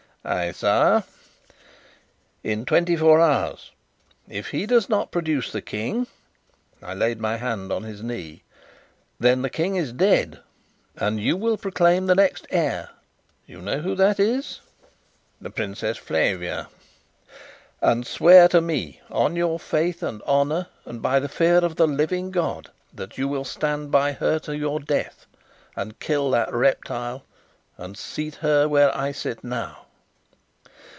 "Ay, 0.23 0.51
sire."" 0.51 1.03
In 2.43 2.63
twenty 2.63 2.95
four 2.95 3.19
hours. 3.19 3.71
If 4.29 4.49
he 4.49 4.67
does 4.67 4.87
not 4.87 5.09
produce 5.11 5.51
the 5.51 5.63
King" 5.63 6.05
(I 6.79 6.93
laid 6.93 7.19
my 7.19 7.37
hand 7.37 7.71
on 7.71 7.81
his 7.81 8.03
knee), 8.03 8.43
"then 9.19 9.41
the 9.41 9.49
King 9.49 9.77
is 9.77 9.91
dead, 9.91 10.37
and 10.95 11.19
you 11.19 11.35
will 11.35 11.57
proclaim 11.57 12.05
the 12.05 12.13
next 12.13 12.45
heir. 12.51 12.91
You 13.47 13.63
know 13.63 13.79
who 13.79 13.95
that 13.95 14.19
is?" 14.19 14.59
"The 15.41 15.49
Princess 15.49 15.97
Flavia." 15.97 16.67
"And 17.81 18.05
swear 18.05 18.47
to 18.49 18.61
me, 18.61 19.01
on 19.09 19.35
your 19.35 19.59
faith 19.59 20.03
and 20.03 20.21
honour 20.21 20.67
and 20.85 21.01
by 21.01 21.19
the 21.19 21.29
fear 21.29 21.57
of 21.57 21.77
the 21.77 21.87
living 21.87 22.29
God, 22.29 22.69
that 22.93 23.17
you 23.17 23.27
will 23.27 23.43
stand 23.43 23.89
by 23.89 24.11
her 24.11 24.37
to 24.41 24.51
the 24.51 24.79
death, 24.85 25.25
and 25.75 25.99
kill 25.99 26.29
that 26.29 26.53
reptile, 26.53 27.23
and 27.75 27.97
seat 27.97 28.35
her 28.35 28.67
where 28.69 28.95
I 28.95 29.11
sit 29.13 29.43
now." 29.43 29.87